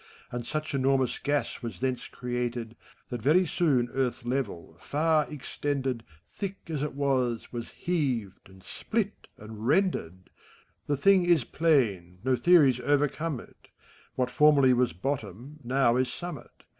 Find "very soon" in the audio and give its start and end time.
3.21-3.87